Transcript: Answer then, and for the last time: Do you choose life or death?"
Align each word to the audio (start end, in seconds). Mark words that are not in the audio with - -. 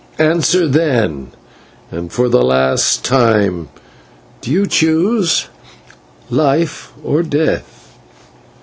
Answer 0.17 0.67
then, 0.67 1.27
and 1.91 2.11
for 2.11 2.27
the 2.27 2.41
last 2.41 3.05
time: 3.05 3.69
Do 4.41 4.49
you 4.49 4.65
choose 4.65 5.45
life 6.31 6.91
or 7.03 7.21
death?" 7.21 7.95